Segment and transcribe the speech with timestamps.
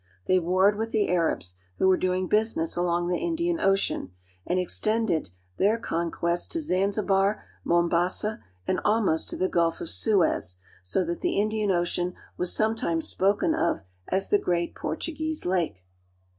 [0.25, 4.11] They warred with the Arabs, who were doing business along the Indian Ocean,
[4.47, 10.57] and extended their con quests to Zanzibar, Mombasa, and almost to the Gulf of Suez
[10.81, 15.85] so that the Indian Ocean was sometimes spoken of as the great Portuguese lake.